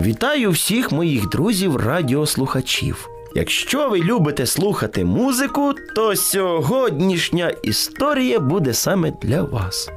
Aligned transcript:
Вітаю 0.00 0.50
всіх 0.50 0.92
моїх 0.92 1.28
друзів-радіослухачів. 1.28 3.08
Якщо 3.34 3.88
ви 3.88 3.98
любите 3.98 4.46
слухати 4.46 5.04
музику, 5.04 5.74
то 5.94 6.16
сьогоднішня 6.16 7.52
історія 7.62 8.40
буде 8.40 8.74
саме 8.74 9.12
для 9.22 9.42
вас. 9.42 9.90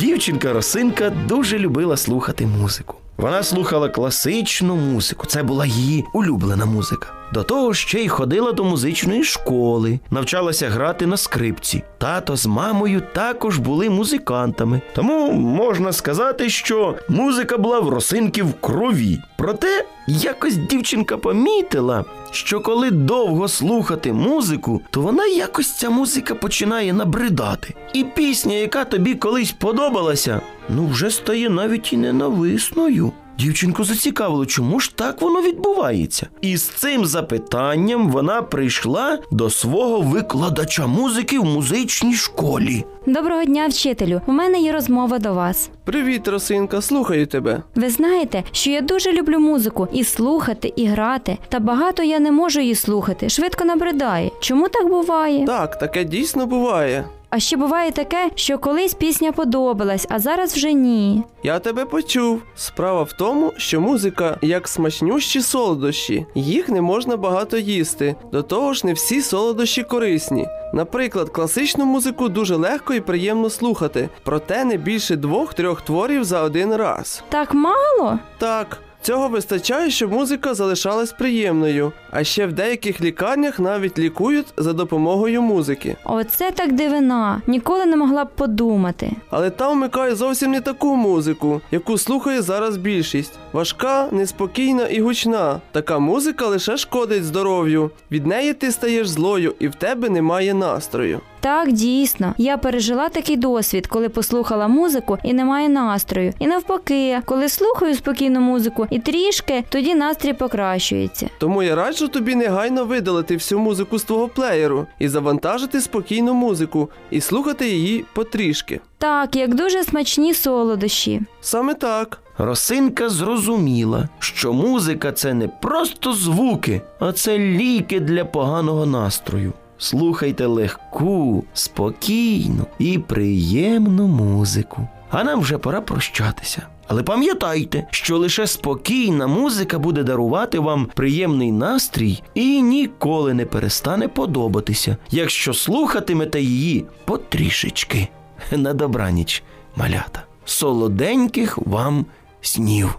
Дівчинка 0.00 0.52
Росинка 0.52 1.10
дуже 1.28 1.58
любила 1.58 1.96
слухати 1.96 2.46
музику. 2.46 2.96
Вона 3.16 3.42
слухала 3.42 3.88
класичну 3.88 4.76
музику, 4.76 5.26
це 5.26 5.42
була 5.42 5.66
її 5.66 6.04
улюблена 6.14 6.64
музика. 6.66 7.12
До 7.32 7.42
того 7.42 7.74
ще 7.74 8.00
й 8.00 8.08
ходила 8.08 8.52
до 8.52 8.64
музичної 8.64 9.24
школи, 9.24 9.98
навчалася 10.10 10.68
грати 10.68 11.06
на 11.06 11.16
скрипці. 11.16 11.82
Тато 12.04 12.36
з 12.36 12.46
мамою 12.46 13.02
також 13.12 13.58
були 13.58 13.90
музикантами. 13.90 14.80
Тому 14.94 15.32
можна 15.32 15.92
сказати, 15.92 16.50
що 16.50 16.94
музика 17.08 17.58
була 17.58 17.80
в 17.80 17.88
Росинки 17.88 18.42
в 18.42 18.54
крові. 18.60 19.18
Проте 19.36 19.84
якось 20.06 20.56
дівчинка 20.56 21.16
помітила, 21.16 22.04
що 22.30 22.60
коли 22.60 22.90
довго 22.90 23.48
слухати 23.48 24.12
музику, 24.12 24.80
то 24.90 25.00
вона 25.00 25.26
якось 25.26 25.72
ця 25.72 25.90
музика 25.90 26.34
починає 26.34 26.92
набридати. 26.92 27.74
І 27.92 28.04
пісня, 28.04 28.54
яка 28.54 28.84
тобі 28.84 29.14
колись 29.14 29.52
подобалася, 29.52 30.40
ну 30.68 30.86
вже 30.86 31.10
стає 31.10 31.50
навіть 31.50 31.92
і 31.92 31.96
ненависною. 31.96 33.12
Дівчинку 33.38 33.84
зацікавило, 33.84 34.46
чому 34.46 34.80
ж 34.80 34.96
так 34.96 35.20
воно 35.22 35.42
відбувається. 35.42 36.26
І 36.40 36.56
з 36.56 36.62
цим 36.62 37.06
запитанням 37.06 38.08
вона 38.10 38.42
прийшла 38.42 39.18
до 39.30 39.50
свого 39.50 40.00
викладача 40.00 40.86
музики 40.86 41.38
в 41.38 41.44
музичній 41.44 42.14
школі. 42.14 42.84
Доброго 43.06 43.44
дня, 43.44 43.66
вчителю. 43.66 44.20
У 44.26 44.32
мене 44.32 44.58
є 44.58 44.72
розмова 44.72 45.18
до 45.18 45.34
вас. 45.34 45.70
Привіт, 45.84 46.28
Росинка, 46.28 46.80
слухаю 46.82 47.26
тебе. 47.26 47.62
Ви 47.74 47.90
знаєте, 47.90 48.42
що 48.52 48.70
я 48.70 48.80
дуже 48.80 49.12
люблю 49.12 49.38
музику 49.38 49.88
і 49.92 50.04
слухати, 50.04 50.72
і 50.76 50.86
грати. 50.86 51.38
Та 51.48 51.58
багато 51.60 52.02
я 52.02 52.20
не 52.20 52.32
можу 52.32 52.60
її 52.60 52.74
слухати. 52.74 53.28
Швидко 53.28 53.64
набридає. 53.64 54.30
Чому 54.40 54.68
так 54.68 54.88
буває? 54.88 55.46
Так, 55.46 55.78
таке 55.78 56.04
дійсно 56.04 56.46
буває. 56.46 57.04
А 57.36 57.40
ще 57.40 57.56
буває 57.56 57.92
таке, 57.92 58.30
що 58.34 58.58
колись 58.58 58.94
пісня 58.94 59.32
подобалась, 59.32 60.06
а 60.10 60.18
зараз 60.18 60.54
вже 60.54 60.72
ні. 60.72 61.22
Я 61.42 61.58
тебе 61.58 61.84
почув. 61.84 62.42
Справа 62.56 63.02
в 63.02 63.12
тому, 63.12 63.52
що 63.56 63.80
музика 63.80 64.38
як 64.42 64.68
смачнющі 64.68 65.40
солодощі, 65.40 66.26
їх 66.34 66.68
не 66.68 66.80
можна 66.80 67.16
багато 67.16 67.56
їсти. 67.58 68.16
До 68.32 68.42
того 68.42 68.72
ж, 68.72 68.86
не 68.86 68.92
всі 68.92 69.22
солодощі 69.22 69.82
корисні. 69.82 70.48
Наприклад, 70.74 71.30
класичну 71.30 71.84
музику 71.84 72.28
дуже 72.28 72.56
легко 72.56 72.94
і 72.94 73.00
приємно 73.00 73.50
слухати, 73.50 74.08
проте 74.24 74.64
не 74.64 74.76
більше 74.76 75.16
двох-трьох 75.16 75.82
творів 75.82 76.24
за 76.24 76.42
один 76.42 76.74
раз. 76.74 77.24
Так 77.28 77.54
мало? 77.54 78.18
Так. 78.38 78.78
Цього 79.04 79.28
вистачає, 79.28 79.90
щоб 79.90 80.12
музика 80.12 80.54
залишалась 80.54 81.12
приємною, 81.12 81.92
а 82.10 82.24
ще 82.24 82.46
в 82.46 82.52
деяких 82.52 83.00
лікарнях 83.00 83.58
навіть 83.60 83.98
лікують 83.98 84.46
за 84.56 84.72
допомогою 84.72 85.42
музики. 85.42 85.96
Оце 86.04 86.50
так 86.50 86.72
дивина. 86.72 87.42
Ніколи 87.46 87.86
не 87.86 87.96
могла 87.96 88.24
б 88.24 88.28
подумати. 88.34 89.12
Але 89.30 89.50
там 89.50 89.72
вмикає 89.72 90.14
зовсім 90.14 90.50
не 90.50 90.60
таку 90.60 90.96
музику, 90.96 91.60
яку 91.70 91.98
слухає 91.98 92.42
зараз 92.42 92.76
більшість. 92.76 93.32
Важка, 93.52 94.08
неспокійна 94.10 94.86
і 94.86 95.00
гучна. 95.00 95.60
Така 95.72 95.98
музика 95.98 96.46
лише 96.46 96.76
шкодить 96.76 97.24
здоров'ю. 97.24 97.90
Від 98.10 98.26
неї 98.26 98.52
ти 98.54 98.72
стаєш 98.72 99.08
злою 99.08 99.54
і 99.58 99.68
в 99.68 99.74
тебе 99.74 100.08
немає 100.08 100.54
настрою. 100.54 101.20
Так, 101.44 101.72
дійсно, 101.72 102.34
я 102.38 102.58
пережила 102.58 103.08
такий 103.08 103.36
досвід, 103.36 103.86
коли 103.86 104.08
послухала 104.08 104.68
музику 104.68 105.18
і 105.22 105.32
немає 105.32 105.68
настрою. 105.68 106.32
І 106.38 106.46
навпаки, 106.46 107.20
коли 107.24 107.48
слухаю 107.48 107.94
спокійну 107.94 108.40
музику 108.40 108.86
і 108.90 108.98
трішки, 108.98 109.64
тоді 109.68 109.94
настрій 109.94 110.32
покращується. 110.32 111.28
Тому 111.38 111.62
я 111.62 111.74
раджу 111.74 112.08
тобі 112.08 112.34
негайно 112.34 112.84
видалити 112.84 113.34
всю 113.34 113.58
музику 113.58 113.98
з 113.98 114.04
твого 114.04 114.28
плеєру 114.28 114.86
і 114.98 115.08
завантажити 115.08 115.80
спокійну 115.80 116.34
музику 116.34 116.90
і 117.10 117.20
слухати 117.20 117.68
її 117.68 118.04
потрішки. 118.14 118.80
Так, 118.98 119.36
як 119.36 119.54
дуже 119.54 119.84
смачні 119.84 120.34
солодощі. 120.34 121.22
Саме 121.40 121.74
так. 121.74 122.20
Росинка 122.38 123.08
зрозуміла, 123.08 124.08
що 124.18 124.52
музика 124.52 125.12
це 125.12 125.34
не 125.34 125.48
просто 125.48 126.12
звуки, 126.12 126.80
а 126.98 127.12
це 127.12 127.38
ліки 127.38 128.00
для 128.00 128.24
поганого 128.24 128.86
настрою. 128.86 129.52
Слухайте 129.78 130.46
легку, 130.46 131.44
спокійну 131.52 132.66
і 132.78 132.98
приємну 132.98 134.06
музику. 134.06 134.88
А 135.10 135.24
нам 135.24 135.40
вже 135.40 135.58
пора 135.58 135.80
прощатися. 135.80 136.62
Але 136.88 137.02
пам'ятайте, 137.02 137.86
що 137.90 138.18
лише 138.18 138.46
спокійна 138.46 139.26
музика 139.26 139.78
буде 139.78 140.02
дарувати 140.02 140.58
вам 140.58 140.88
приємний 140.94 141.52
настрій 141.52 142.22
і 142.34 142.62
ніколи 142.62 143.34
не 143.34 143.46
перестане 143.46 144.08
подобатися, 144.08 144.96
якщо 145.10 145.54
слухатимете 145.54 146.40
її 146.40 146.84
потрішечки. 147.04 148.08
На 148.52 148.74
добраніч, 148.74 149.42
малята. 149.76 150.22
Солоденьких 150.44 151.58
вам 151.58 152.06
снів. 152.40 152.98